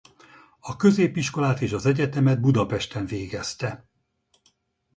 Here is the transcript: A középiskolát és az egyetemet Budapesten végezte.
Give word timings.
A 0.59 0.75
középiskolát 0.75 1.61
és 1.61 1.71
az 1.73 1.85
egyetemet 1.85 2.39
Budapesten 2.41 3.05
végezte. 3.05 3.89